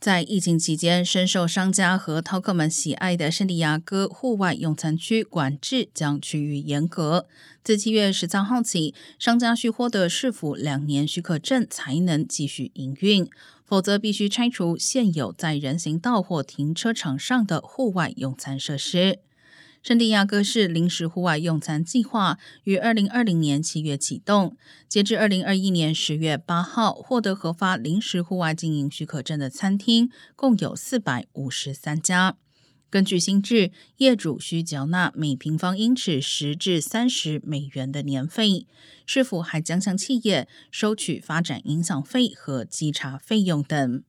[0.00, 7.26] 在疫情期间，深受商家和饕客们喜爱的圣地亚哥户外用餐区管制将趋于严格。
[7.64, 13.28] 自七月十三号起，商家需获得市府两年许可证才能继续营运，
[13.64, 19.18] 否则必须拆除现有在人行道或停车场上的户外用餐设施。
[19.88, 24.54] 圣地亚哥市临时户外用餐计划于二零二零年七月启动，
[24.86, 32.36] 截至二零二一年十月八号，获得核发临时户外经营许可证的餐厅共有四百五十三家。
[32.90, 38.66] 根据新制，业主需缴纳每平方英尺十至三十美元的年费，
[39.06, 44.02] 是否还将向企业收取发展影响费和稽查费用等。